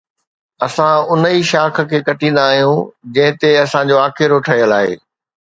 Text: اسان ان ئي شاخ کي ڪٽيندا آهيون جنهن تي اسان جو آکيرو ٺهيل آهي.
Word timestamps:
اسان 0.67 0.97
ان 1.11 1.23
ئي 1.31 1.39
شاخ 1.51 1.75
کي 1.91 1.99
ڪٽيندا 2.07 2.43
آهيون 2.55 2.81
جنهن 3.19 3.39
تي 3.45 3.49
اسان 3.67 3.83
جو 3.89 3.95
آکيرو 4.07 4.43
ٺهيل 4.49 4.77
آهي. 4.81 4.93